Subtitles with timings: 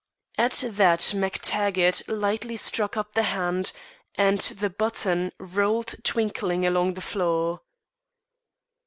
[0.35, 3.71] At that MacTaggart lightly struck up the hand,
[4.15, 7.61] and the button rolled twinkling along the floor.